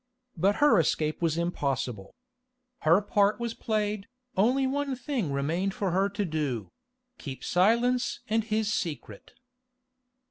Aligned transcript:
But 0.35 0.55
her 0.55 0.79
escape 0.79 1.21
was 1.21 1.37
impossible. 1.37 2.15
Her 2.79 3.01
part 3.03 3.39
was 3.39 3.53
played, 3.53 4.07
only 4.35 4.65
one 4.65 4.95
thing 4.95 5.31
remained 5.31 5.75
for 5.75 5.91
her 5.91 6.09
to 6.09 6.25
do—keep 6.25 7.43
silence 7.43 8.21
and 8.27 8.43
his 8.43 8.73
secret. 8.73 9.33